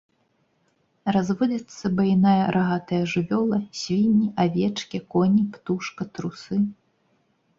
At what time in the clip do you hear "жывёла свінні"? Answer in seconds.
3.13-4.25